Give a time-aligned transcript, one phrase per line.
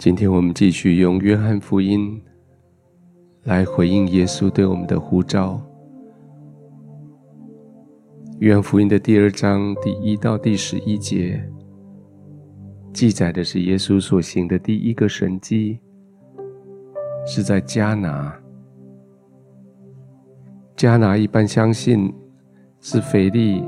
[0.00, 2.18] 今天我们继续用约翰福音
[3.42, 5.60] 来回应耶稣对我们的呼召。
[8.38, 11.46] 约翰福音的第二章第一到第十一节，
[12.94, 15.78] 记载的是耶稣所行的第一个神迹，
[17.26, 18.34] 是在迦拿。
[20.78, 22.10] 迦拿一般相信
[22.80, 23.62] 是腓力、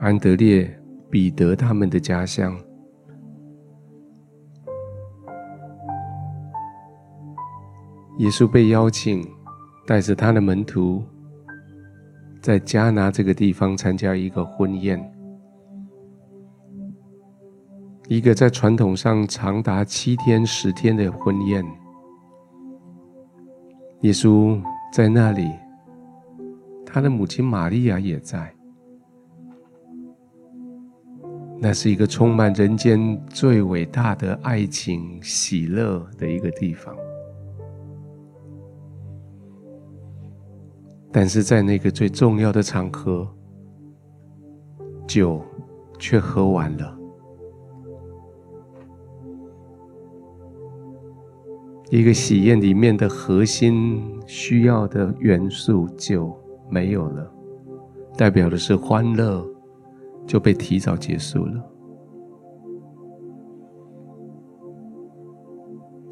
[0.00, 0.68] 安德烈、
[1.08, 2.52] 彼得他们的家乡。
[8.22, 9.28] 耶稣被邀请，
[9.84, 11.02] 带着他的门徒，
[12.40, 15.12] 在迦拿这个地方参加一个婚宴，
[18.06, 21.64] 一个在传统上长达七天、十天的婚宴。
[24.02, 24.56] 耶稣
[24.92, 25.50] 在那里，
[26.86, 28.54] 他的母亲玛利亚也在。
[31.58, 36.94] 那是一个充满人间最伟大的爱情、喜乐的一个地方。
[41.14, 43.28] 但是在那个最重要的场合，
[45.06, 45.42] 酒
[45.98, 46.98] 却喝完了。
[51.90, 56.34] 一个喜宴里面的核心需要的元素就
[56.70, 57.30] 没有了，
[58.16, 59.46] 代表的是欢乐
[60.26, 61.62] 就被提早结束了。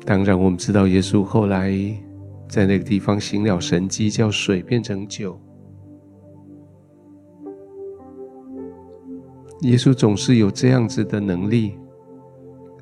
[0.04, 1.72] 当然，我们知道耶稣后来。
[2.50, 5.40] 在那个地方行了神迹，叫水变成酒。
[9.60, 11.78] 耶稣总是有这样子的能力，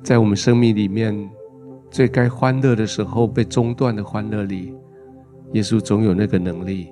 [0.03, 1.29] 在我们生命里面
[1.91, 4.73] 最该欢乐的时候被中断的欢乐里，
[5.53, 6.91] 耶稣总有那个能力，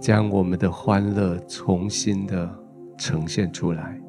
[0.00, 2.50] 将我们的欢乐重新的
[2.98, 4.00] 呈现出来。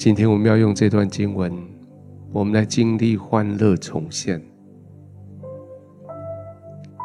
[0.00, 1.52] 今天我们要用这段经文，
[2.32, 4.40] 我们来经历欢乐重现。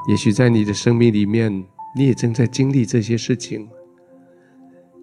[0.08, 1.52] 也许在你的生命里面，
[1.94, 3.68] 你也正在经历这些事情。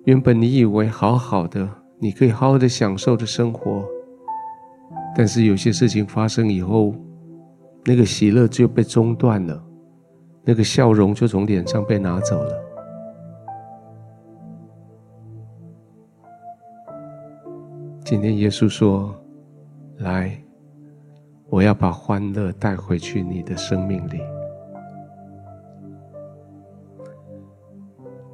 [0.06, 3.84] 原本你以为好好的，你可以好好的享受着生活，
[5.14, 6.94] 但是有些事情发生以后，
[7.84, 9.62] 那个喜乐就被中断了，
[10.47, 12.72] 那个笑容就从脸上被拿走了。
[18.12, 19.15] 今天耶稣说
[19.97, 20.39] ：“来，
[21.49, 24.21] 我要把欢乐带回去你的生命里。”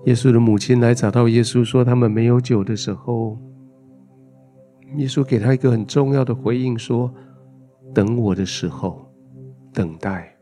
[0.07, 3.39] 耶稣的母亲来找到耶稣，说他们没有酒的时候，
[4.97, 7.15] 耶稣给他一个很重要的回应，说
[7.95, 9.09] ：“等我的时候，
[9.73, 10.37] 等待。”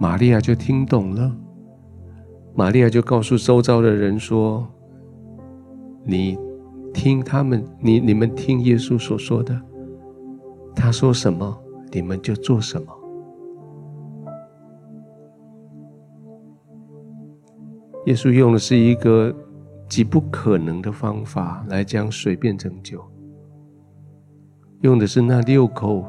[0.00, 1.32] 玛利亚就听懂了，
[2.56, 4.66] 玛利亚就告诉周遭的人说
[6.04, 6.36] ：“你。”
[6.92, 9.60] 听他们，你你们听耶稣所说的，
[10.74, 11.58] 他说什么，
[11.90, 12.86] 你们就做什么。
[18.06, 19.34] 耶稣用的是一个
[19.88, 23.02] 极不可能的方法来将水变成酒，
[24.80, 26.04] 用的是那六口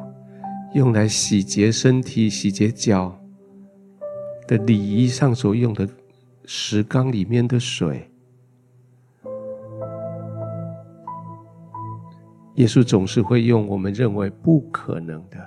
[0.74, 3.16] 用来洗洁身体、洗洁脚
[4.48, 5.88] 的礼仪上所用的
[6.46, 8.10] 石缸里面的水。
[12.56, 15.38] 耶稣总是会用我们认为不可能的，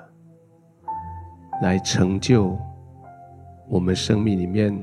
[1.62, 2.59] 来成就
[3.69, 4.77] 我们生命里面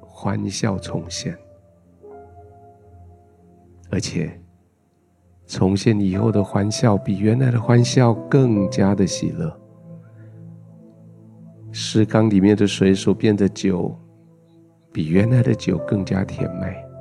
[0.00, 1.36] 欢笑重现，
[3.90, 4.40] 而且
[5.46, 9.54] 重现以后的欢笑比原来的欢笑更加的喜乐。
[11.70, 13.94] 石缸里面的水所变的酒，
[14.90, 16.91] 比原来的酒更加甜美。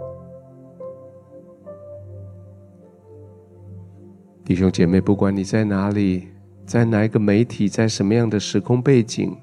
[4.43, 6.27] 弟兄姐妹，不管你在哪里，
[6.65, 9.37] 在哪一个媒体，在什么样的时空背景，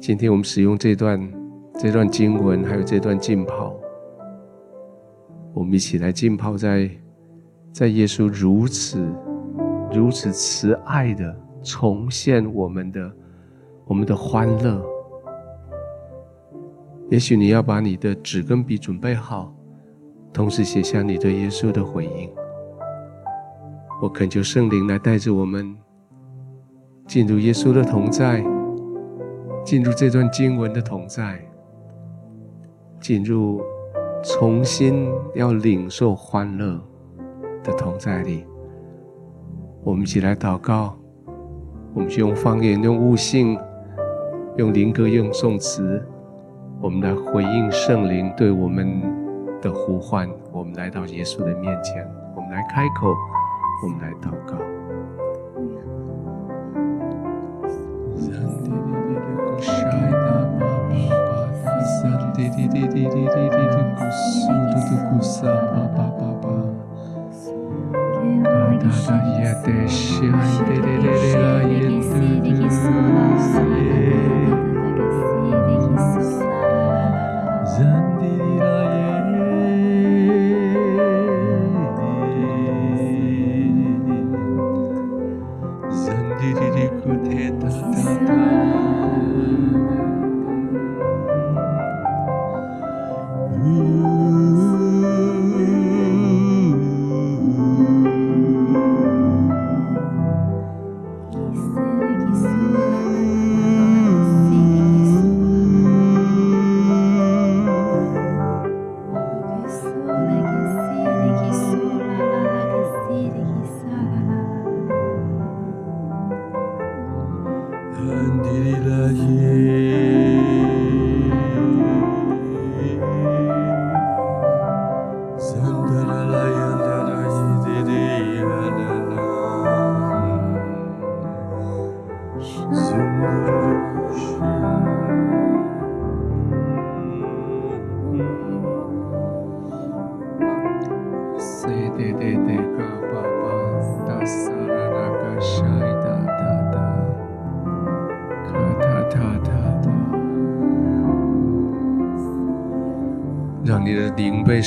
[0.00, 1.32] 今天我们使用这段
[1.78, 3.76] 这段经文，还有这段浸泡，
[5.52, 6.90] 我们一起来浸泡在
[7.70, 9.06] 在耶稣如此
[9.92, 13.12] 如此慈爱的重现我们的
[13.84, 14.82] 我们的欢乐。
[17.10, 19.54] 也许你要把你的纸跟笔准备好，
[20.32, 22.41] 同时写下你对耶稣的回应。
[24.02, 25.76] 我恳求圣灵来带着我们
[27.06, 28.44] 进入耶稣的同在，
[29.64, 31.40] 进入这段经文的同在，
[32.98, 33.62] 进入
[34.24, 36.82] 重新要领受欢乐
[37.62, 38.44] 的同在里。
[39.84, 40.98] 我们一起来祷告，
[41.94, 43.56] 我们就用方言、用悟性、
[44.56, 46.04] 用灵歌、用颂词，
[46.80, 49.00] 我们来回应圣灵对我们
[49.60, 50.28] 的呼唤。
[50.50, 52.04] 我们来到耶稣的面前，
[52.34, 53.14] 我们来开口，
[53.82, 54.72] 我们来祷告。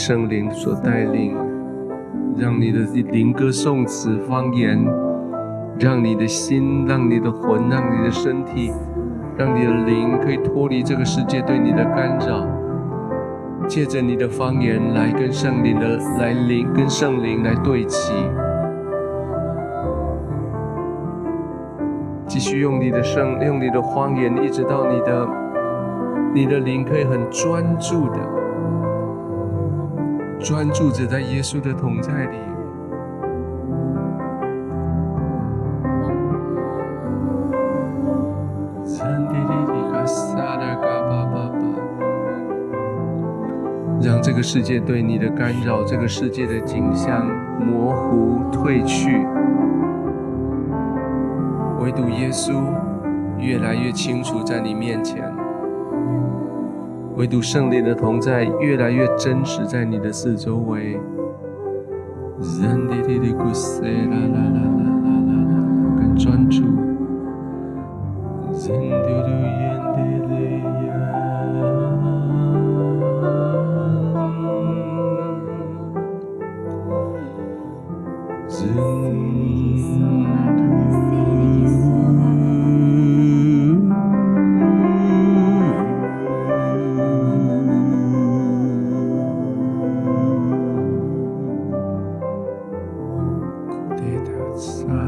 [0.07, 1.35] 圣灵所带领，
[2.37, 2.81] 让你的
[3.11, 4.79] 灵歌颂词方言，
[5.79, 8.71] 让你的心，让你的魂，让你的身体，
[9.35, 12.45] 让你的灵可以脱离这个世界对你的干扰，
[13.67, 18.13] 借着你的方言来跟圣灵的来灵跟圣灵来对齐，
[22.27, 25.27] 继续用你的圣用你的方言，一直到你的
[26.31, 28.34] 你的灵可以很专注的。
[30.39, 32.37] 专注着在耶稣的同在里，
[44.01, 47.25] 让这个世界对你的干扰，这个世界的景象
[47.59, 49.25] 模糊褪去，
[51.81, 52.61] 唯独耶稣
[53.39, 55.34] 越来越清楚在你面前。
[57.15, 60.99] 唯独圣灵的同在越来越真实，在你的四周围。
[65.97, 66.74] 更专注。
[94.55, 94.89] outside.
[94.89, 95.04] Uh,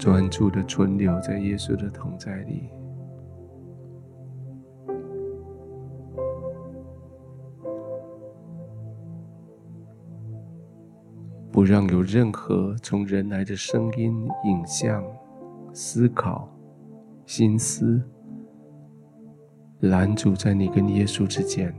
[0.00, 2.70] 专注的存留在耶稣的同在里，
[11.52, 15.04] 不让有任何从人来的声音、影像、
[15.74, 16.48] 思考、
[17.26, 18.02] 心思
[19.80, 21.74] 拦阻在你跟耶稣之间。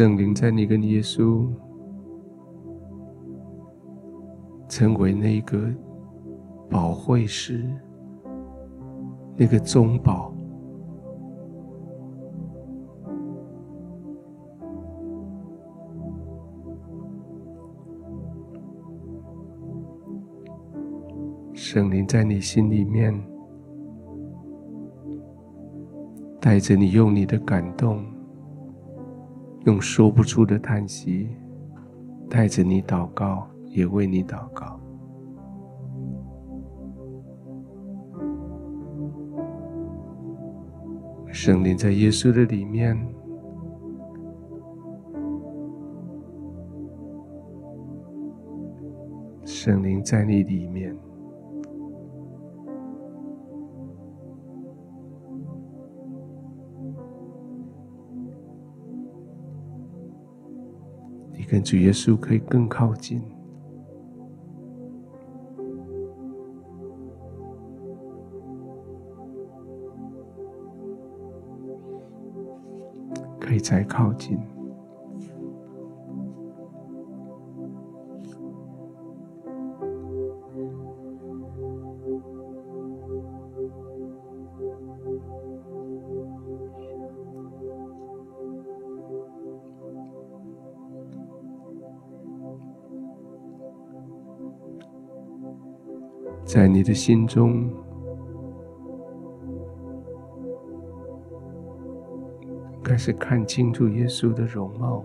[0.00, 1.46] 圣灵在你跟耶稣
[4.66, 5.70] 成为那个
[6.70, 7.70] 保惠师，
[9.36, 10.32] 那个中保。
[21.52, 23.12] 圣灵在你心里面，
[26.40, 28.02] 带着你用你的感动。
[29.64, 31.28] 用说不出的叹息，
[32.28, 34.80] 带着你祷告，也为你祷告。
[41.32, 42.96] 圣灵在耶稣的里面，
[49.44, 50.96] 圣灵在你里面。
[61.50, 63.20] 跟主耶稣可以更靠近，
[73.40, 74.38] 可以再靠近。
[96.90, 97.70] 的心中，
[102.82, 105.04] 开始看清楚耶稣的容貌，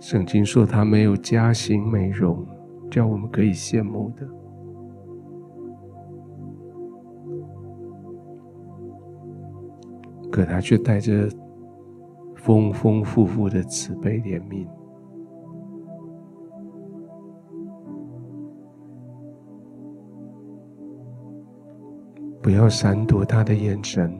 [0.00, 2.44] 圣经说他没有佳形美容，
[2.90, 4.26] 叫我们可以羡慕的。
[10.36, 11.26] 可他却带着
[12.34, 14.66] 丰丰富富的慈悲怜悯，
[22.42, 24.12] 不要闪躲他的眼神，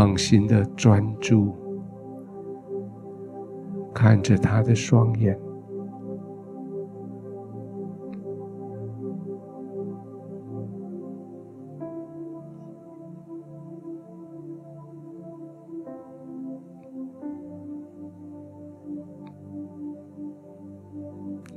[0.00, 1.54] 放心的专注，
[3.94, 5.38] 看着他的双眼，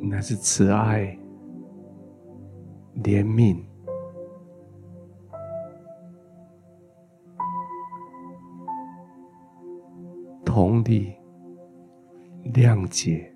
[0.02, 1.18] 那是慈爱、
[3.06, 3.73] 怜悯。
[10.65, 11.13] 同理、
[12.53, 13.36] 谅解、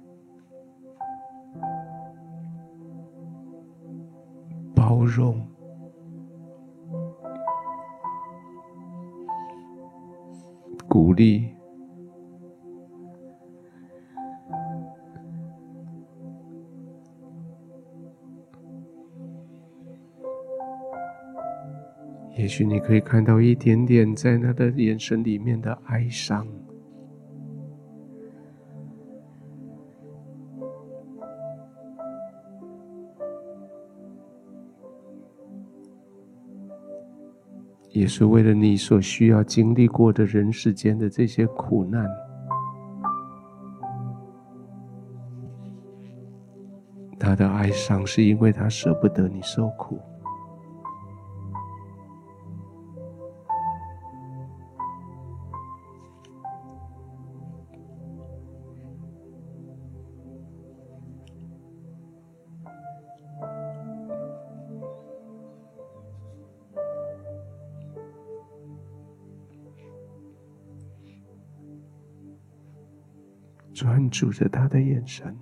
[4.74, 5.46] 包容、
[10.88, 11.50] 鼓励，
[22.38, 26.48] 也许你可以看到一点点在他的眼神里面的哀伤。
[37.98, 42.08] 也是为了你所需要经历过的人世间的这些苦难，
[47.18, 50.00] 他的哀伤是因为他舍不得你受苦。
[73.77, 75.38] 专注着他的眼神，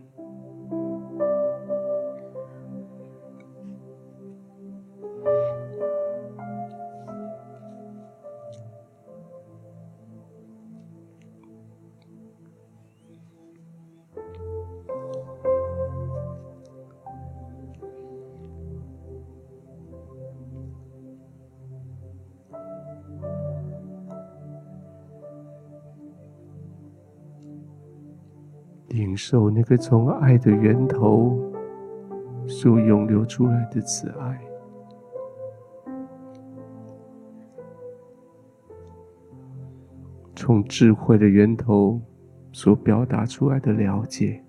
[29.27, 31.35] 受那个从爱的源头
[32.45, 34.39] 所涌流出来的慈爱，
[40.35, 41.99] 从智慧的源头
[42.51, 44.43] 所表达出来的了解，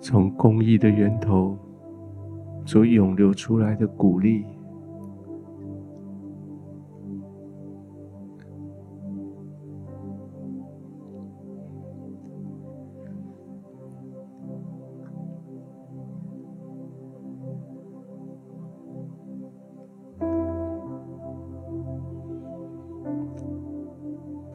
[0.00, 1.56] 从公益的源头
[2.66, 4.44] 所涌流出来的鼓励。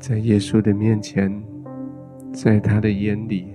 [0.06, 1.32] 在耶稣的面前，
[2.34, 3.48] 在他的眼里，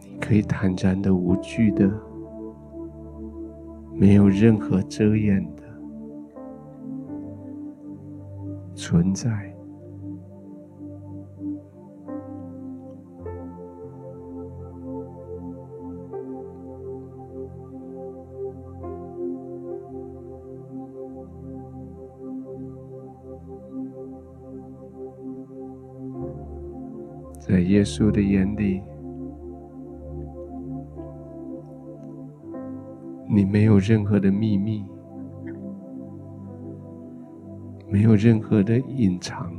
[0.00, 1.88] 你可以坦然的、无惧的，
[3.94, 5.62] 没有任何遮掩的
[8.74, 9.54] 存在。
[27.88, 28.82] 稣的眼里，
[33.26, 34.84] 你没有任何的秘密，
[37.88, 39.57] 没有任何的隐藏。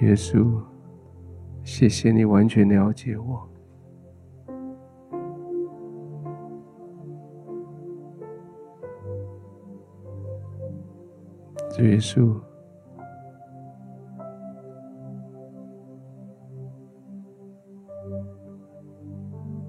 [0.00, 0.60] 耶稣，
[1.62, 3.48] 谢谢你完全了解我。
[11.78, 12.40] 耶稣，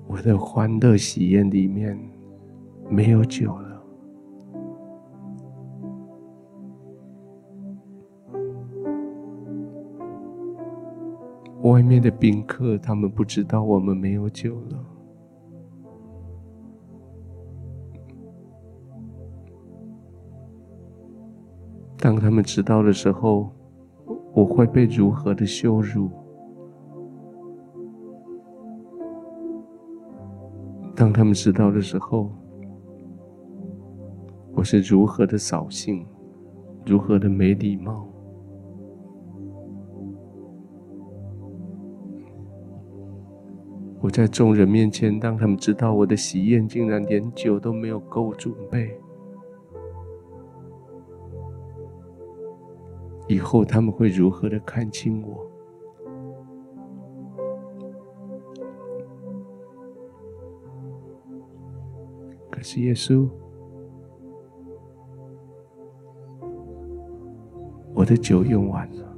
[0.07, 1.99] 我的欢乐喜宴里面
[2.89, 3.64] 没有酒了。
[11.65, 14.85] 外面的宾客，他们不知道我们没有酒了。
[21.97, 23.51] 当他们知道的时候，
[24.31, 26.07] 我会被如何的羞辱？
[30.95, 32.29] 当他们知道的时候，
[34.53, 36.05] 我是如何的扫兴，
[36.85, 38.07] 如何的没礼貌？
[44.05, 48.95] 我在众人面前，当他们知道我的喜宴竟然连酒都没有够准备，
[53.27, 55.49] 以后他们会如何的看轻我？
[62.51, 63.27] 可是耶稣，
[67.95, 69.14] 我的酒用完了。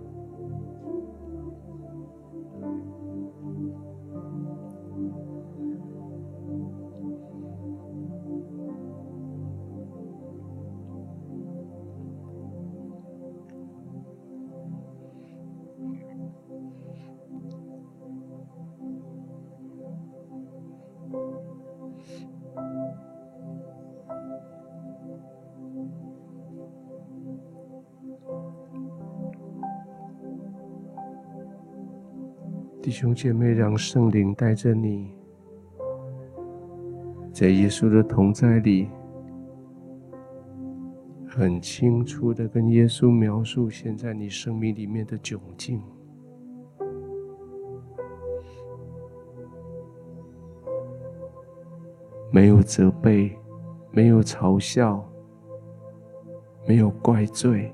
[32.88, 35.12] 弟兄姐妹，让圣灵带着你，
[37.34, 38.88] 在耶稣的同在里，
[41.28, 45.82] 很清楚的跟耶稣描述现在你生命里面的窘境，
[52.32, 53.38] 没有责备，
[53.92, 55.06] 没有嘲笑，
[56.66, 57.70] 没有怪罪。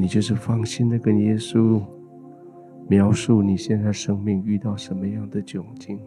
[0.00, 1.82] 你就是放心的跟耶稣
[2.88, 5.98] 描述你现在生命遇到什么样的窘境。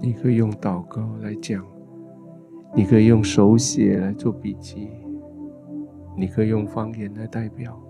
[0.00, 1.75] 你可以用祷告来讲。
[2.76, 4.90] 你可以用手写来做笔记，
[6.14, 7.80] 你可以用方言来代表。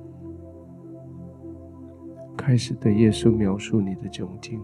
[2.36, 4.62] 开始对耶稣描述你的窘境。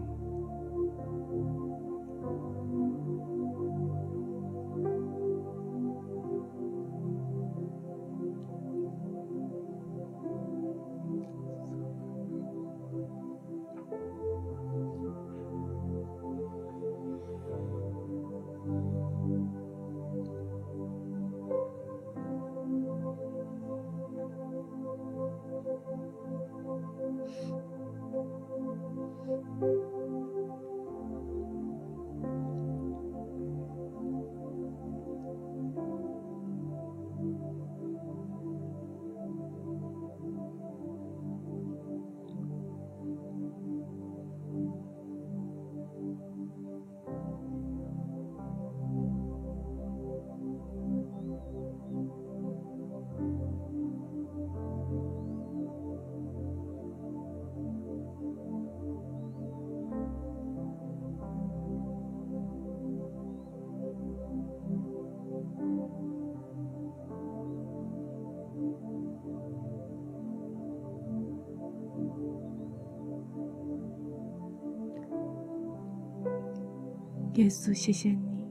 [77.35, 78.47] 耶稣，谢谢你，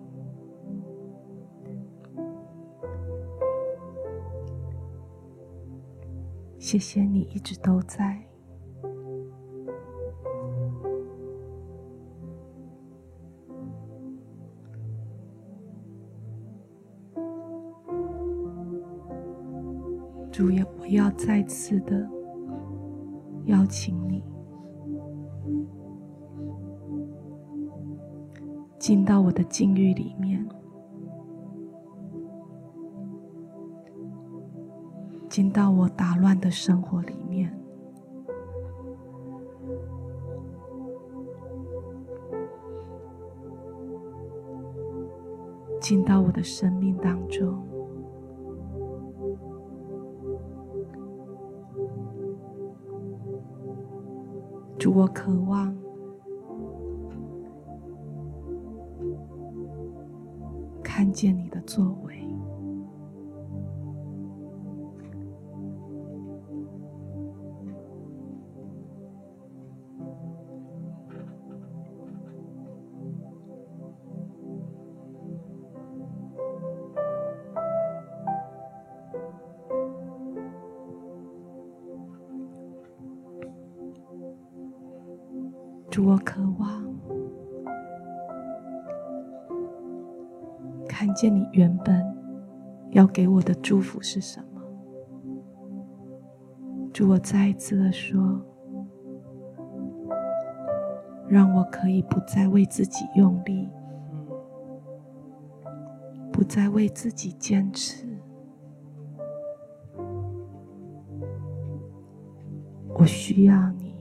[6.59, 8.21] 谢谢你一直都在。
[20.33, 22.09] 主耶，我要再次的
[23.45, 24.32] 邀请你。
[28.83, 30.45] 进到我的境遇里面，
[35.29, 37.57] 进到我打乱的生活里面，
[45.81, 47.63] 进到我的生命当中，
[54.77, 55.82] 主，我渴望。
[61.13, 62.19] 见你的作为，
[85.91, 86.92] 主，我渴望。
[91.15, 92.05] 见你原本
[92.91, 94.63] 要给我的祝福是什么？
[96.93, 98.41] 祝，我再一次的说，
[101.29, 103.69] 让我可以不再为自己用力，
[106.31, 108.07] 不再为自己坚持。
[112.95, 113.95] 我需要你，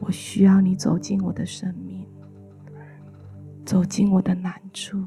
[0.00, 2.06] 我需要你走进我的生命。
[3.64, 4.98] 走进我的难处，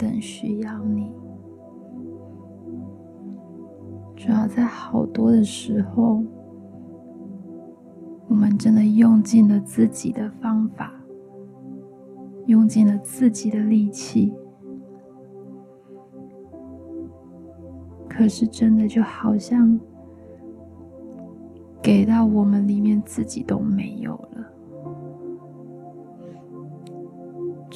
[0.00, 1.12] 等需要你！
[4.16, 6.24] 主要在好多的时候，
[8.26, 10.90] 我们真的用尽了自己的方法，
[12.46, 14.32] 用尽了自己的力气，
[18.08, 19.78] 可是真的就好像
[21.82, 24.29] 给到我们里面自己都没有。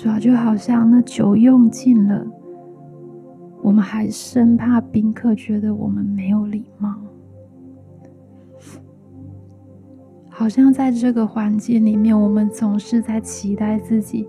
[0.05, 2.27] 主要就好像那酒用尽了，
[3.63, 6.95] 我们还生怕宾客觉得我们没有礼貌，
[10.29, 14.29] 好像在这个环境里面，我们总是在期待自己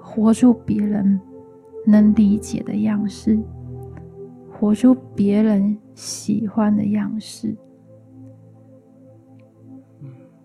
[0.00, 1.20] 活出别人
[1.84, 3.36] 能理解的样式，
[4.52, 7.56] 活出别人喜欢的样式。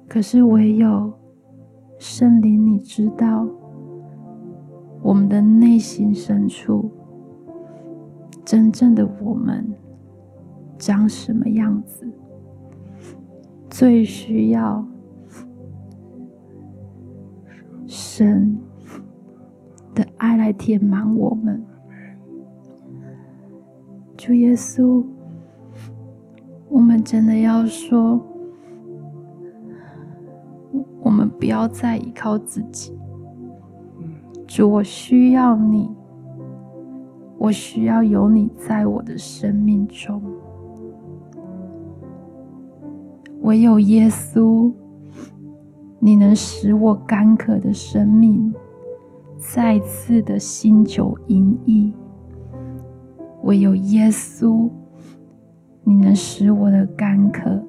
[0.07, 1.13] 可是唯有
[1.99, 3.47] 圣灵，你知道
[5.01, 6.91] 我们的内心深处，
[8.43, 9.73] 真正的我们
[10.77, 12.07] 长什么样子？
[13.69, 14.85] 最需要
[17.85, 18.57] 神
[19.93, 21.63] 的爱来填满我们。
[24.17, 25.05] 主耶稣，
[26.69, 28.19] 我们真的要说，
[31.01, 32.97] 我们不要再依靠自己。
[34.47, 35.93] 主，我需要你，
[37.37, 40.21] 我需要有你在我的生命中。
[43.41, 44.71] 唯有耶稣，
[45.99, 48.53] 你能使我干渴的生命
[49.37, 51.93] 再次的新酒盈溢；
[53.43, 54.69] 唯有耶稣，
[55.83, 57.61] 你能使我的干渴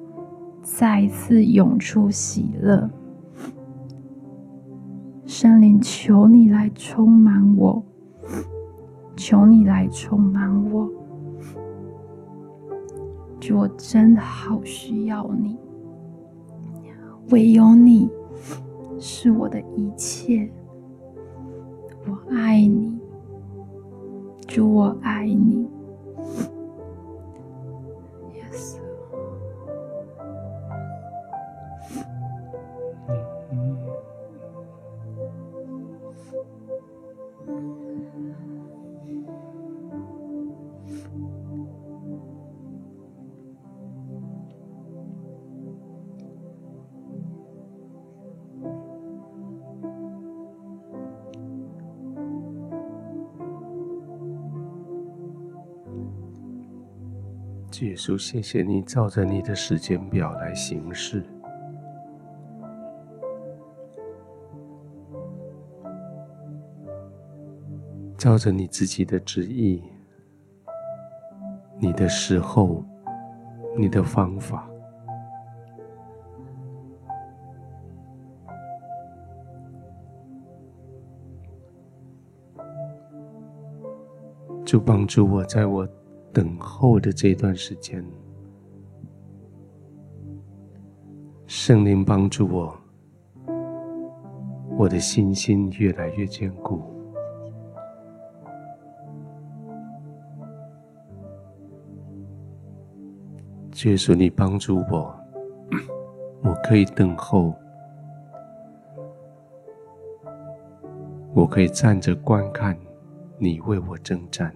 [0.61, 2.89] 再次涌出喜乐。
[5.29, 7.83] 圣灵，求你来充满我，
[9.15, 10.89] 求你来充满我，
[13.39, 15.55] 主，我真的好需要你。
[17.29, 18.09] 唯有你
[18.99, 20.51] 是我的一切，
[22.07, 22.97] 我爱你，
[24.47, 25.67] 主，我爱你。
[57.99, 61.21] 稣，谢谢你照着你的时间表来行事，
[68.17, 69.83] 照着你自己的旨意、
[71.77, 72.85] 你的时候、
[73.77, 74.65] 你的方法，
[84.63, 85.85] 就帮助我，在我。
[86.31, 88.05] 等候的这段时间，
[91.47, 92.77] 圣灵帮助我，
[94.77, 96.81] 我的信心越来越坚固。
[103.85, 105.15] 耶稣，你帮助我，
[106.43, 107.55] 我可以等候，
[111.33, 112.77] 我可以站着观看
[113.37, 114.53] 你为我征战。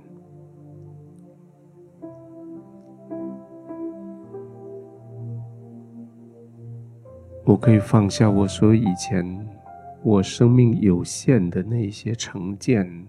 [7.45, 9.47] 我可以放下我所以前
[10.01, 13.05] 我生命有限的那些成见，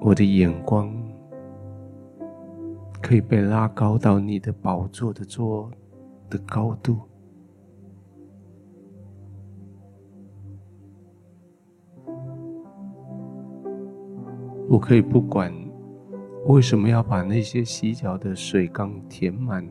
[0.00, 0.94] 我的眼光
[3.00, 5.70] 可以被拉高到你的宝座的座
[6.28, 6.98] 的高度。
[14.68, 15.52] 我可以不管
[16.46, 19.66] 为什么要把那些洗脚的水缸填满。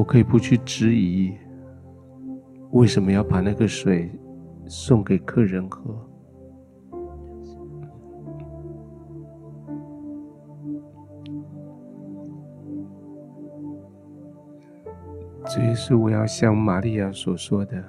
[0.00, 1.30] 我可以不去质疑，
[2.70, 4.10] 为什么要把那个水
[4.66, 5.94] 送给客人喝？
[15.44, 17.84] 这也是我要像玛利亚所说的，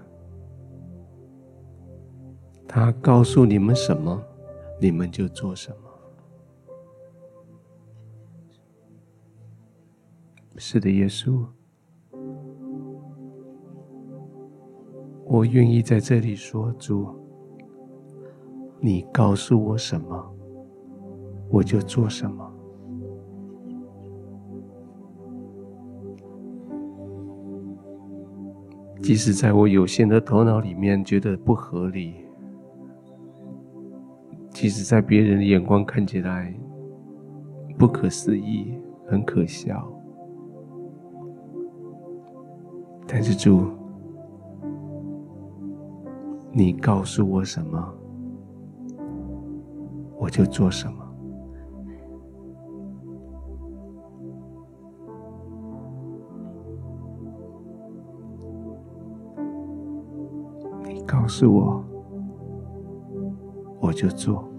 [2.68, 4.22] 他告诉你们什么，
[4.82, 5.78] 你们就做什么。
[10.58, 11.46] 是的，耶稣。
[15.34, 17.08] 我愿意在这里说：“主，
[18.82, 20.36] 你告诉我什么，
[21.50, 22.54] 我就做什么。
[29.02, 32.14] 即使在我有限的头脑里面觉得不合理，
[34.50, 36.54] 即使在别人的眼光看起来
[37.80, 39.90] 不可思议、很可笑，
[43.08, 43.66] 但是主。”
[46.54, 47.82] 你告诉我什么
[50.18, 51.02] 我就做什么。
[60.84, 61.84] 你告诉我
[63.80, 64.51] 我就做。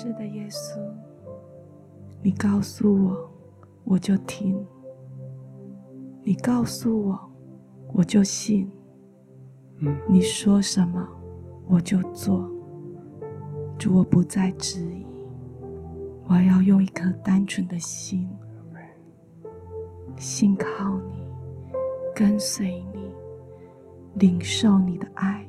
[0.00, 0.78] 是的，耶稣，
[2.22, 3.30] 你告诉我，
[3.82, 4.54] 我就听；
[6.22, 7.18] 你告诉我，
[7.92, 8.70] 我就信。
[9.78, 11.04] 嗯，你说什么，
[11.66, 12.48] 我就做。
[13.76, 15.04] 主，我不再质疑，
[16.28, 18.30] 我要用一颗单纯的心，
[20.16, 21.26] 信靠你，
[22.14, 23.10] 跟随你，
[24.14, 25.44] 领受你的爱。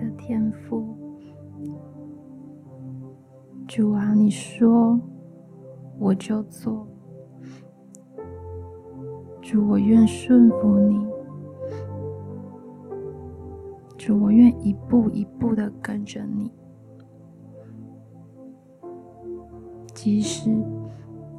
[0.00, 0.96] 的，天赋，
[3.68, 4.98] 主啊，你说
[5.98, 6.88] 我就做，
[9.42, 11.06] 主，我愿顺服你，
[13.98, 16.50] 主，我愿一步一步的跟着你，
[19.92, 20.50] 即使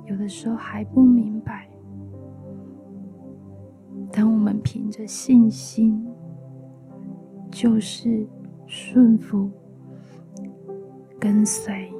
[0.05, 1.67] 有的时候还不明白，
[4.11, 6.07] 但我们凭着信心。
[7.53, 8.25] 就是
[8.73, 9.51] 顺服、
[11.19, 11.91] 跟随，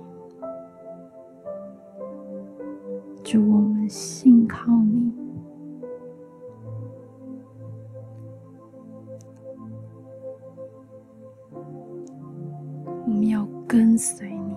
[3.22, 5.12] 主，我们信靠你，
[13.06, 14.56] 我们要跟随你，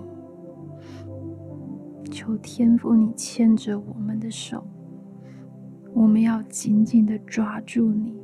[2.12, 4.62] 求天父你牵着我们的手，
[5.92, 8.14] 我们要紧紧的抓住你。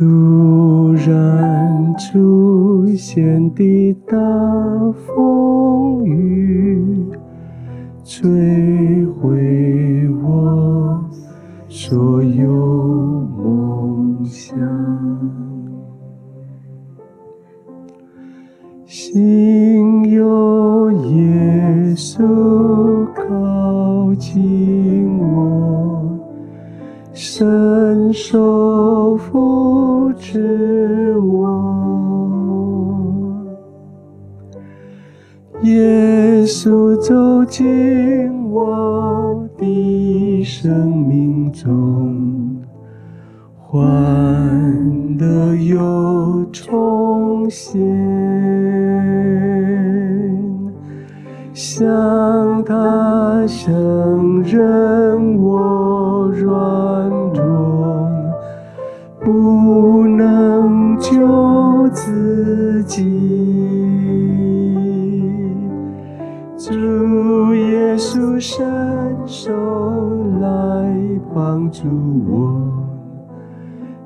[0.00, 4.16] 突然出现的大
[4.92, 7.06] 风雨
[8.02, 8.26] 吹
[37.50, 42.62] 进我的生命中，
[43.58, 43.76] 换
[45.18, 47.80] 得又重现，
[51.52, 54.99] 向他承认
[71.34, 71.86] 帮助
[72.28, 72.60] 我，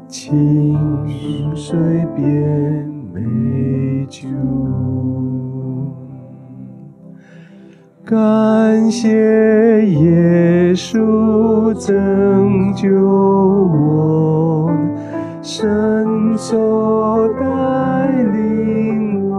[0.08, 0.76] 清
[1.54, 1.78] 水
[2.14, 2.24] 变
[3.12, 4.28] 美酒。
[8.04, 14.70] 感谢耶稣拯救我，
[15.40, 17.42] 伸手带
[18.32, 19.32] 领我，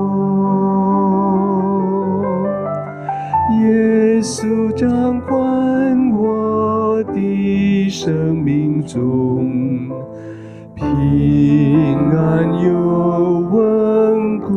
[3.61, 5.44] 耶稣掌管
[7.89, 9.89] 生命中，
[10.73, 10.85] 平
[12.11, 12.71] 安又
[13.51, 14.53] 稳固，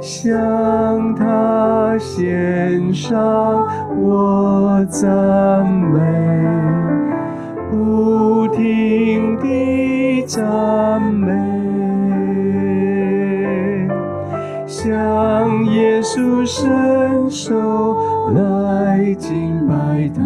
[0.00, 3.66] 向他献上
[3.98, 5.98] 我赞美，
[7.70, 11.30] 不停地赞美，
[14.66, 17.99] 向耶稣伸手
[18.34, 20.22] 来敬拜他。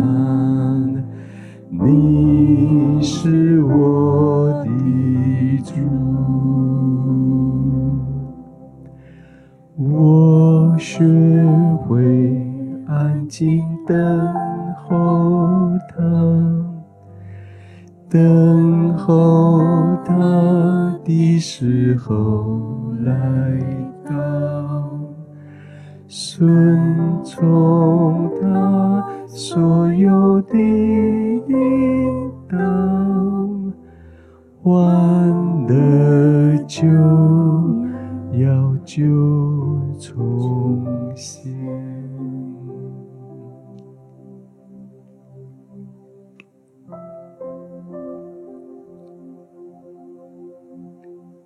[1.71, 4.69] 你是我的
[5.65, 5.75] 主，
[9.77, 11.05] 我学
[11.87, 12.03] 会
[12.87, 13.97] 安静等
[14.87, 15.97] 候他，
[18.09, 19.61] 等候
[20.05, 22.61] 他的时候
[23.01, 23.13] 来
[24.09, 24.13] 到，
[26.17, 32.57] 顺从他所有的引导，
[34.63, 36.87] 欢乐就
[38.39, 39.03] 要就
[39.99, 40.87] 重
[41.17, 41.53] 现。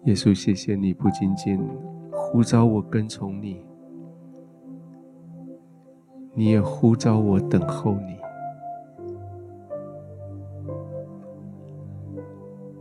[0.04, 1.58] 耶稣，谢谢你不仅仅
[2.10, 3.67] 呼召我跟从你。
[6.38, 8.16] 你也呼召我等候你，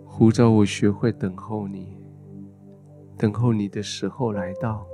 [0.06, 1.98] 呼召我学会等候你，
[3.18, 4.86] 等候你的时候来到，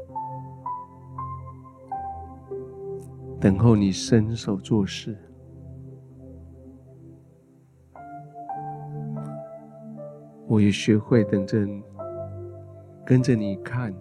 [3.38, 5.18] 等候你伸手做事。
[10.48, 11.68] 我也学会等着，
[13.06, 13.94] 跟着你看。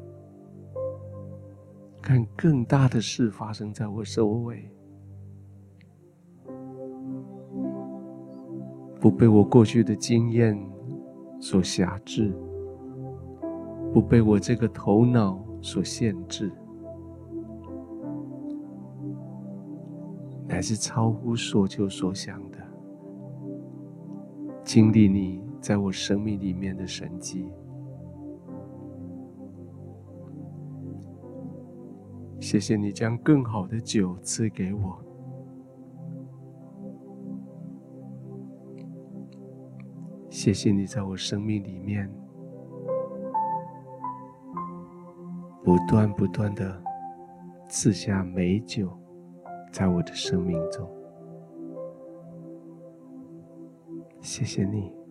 [2.03, 4.69] 看更大的事发生在我周围，
[9.01, 10.59] 不被我过去的经验
[11.41, 12.35] 所辖制，
[13.95, 16.51] 不被我这个头脑所限制，
[20.49, 22.59] 乃是超乎所求所想的，
[24.65, 27.49] 经历你在我生命里面的神迹。
[32.53, 35.03] 谢谢你将更好的酒赐给我，
[40.29, 42.13] 谢谢你在我生命里面
[45.65, 46.79] 不断不断的
[47.71, 48.93] 赐下美酒，
[49.73, 50.87] 在我的生命中，
[54.21, 55.02] 谢谢你。